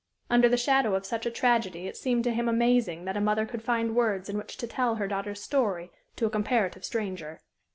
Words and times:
Under 0.31 0.49
the 0.49 0.57
shadow 0.57 0.95
of 0.95 1.05
such 1.05 1.27
a 1.27 1.29
tragedy 1.29 1.85
it 1.85 1.95
seemed 1.95 2.23
to 2.23 2.33
him 2.33 2.49
amazing 2.49 3.05
that 3.05 3.15
a 3.15 3.21
mother 3.21 3.45
could 3.45 3.61
find 3.61 3.95
words 3.95 4.29
in 4.29 4.35
which 4.39 4.57
to 4.57 4.65
tell 4.65 4.95
her 4.95 5.05
daughter's 5.07 5.43
story 5.43 5.91
to 6.15 6.25
a 6.25 6.29
comparative 6.31 6.83
stranger. 6.83 7.39